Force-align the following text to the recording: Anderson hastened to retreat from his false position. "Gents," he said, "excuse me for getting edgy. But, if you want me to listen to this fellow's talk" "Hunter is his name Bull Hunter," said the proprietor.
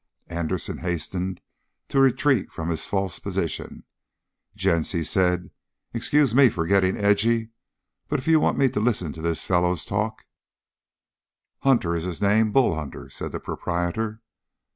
Anderson 0.29 0.79
hastened 0.79 1.41
to 1.87 1.99
retreat 1.99 2.51
from 2.51 2.69
his 2.69 2.87
false 2.87 3.19
position. 3.19 3.83
"Gents," 4.55 4.93
he 4.93 5.03
said, 5.03 5.51
"excuse 5.93 6.33
me 6.33 6.49
for 6.49 6.65
getting 6.65 6.97
edgy. 6.97 7.51
But, 8.07 8.17
if 8.17 8.27
you 8.27 8.39
want 8.39 8.57
me 8.57 8.67
to 8.69 8.79
listen 8.79 9.13
to 9.13 9.21
this 9.21 9.43
fellow's 9.43 9.85
talk" 9.85 10.25
"Hunter 11.61 11.95
is 11.95 12.05
his 12.05 12.19
name 12.19 12.51
Bull 12.51 12.73
Hunter," 12.73 13.11
said 13.11 13.31
the 13.31 13.39
proprietor. 13.39 14.23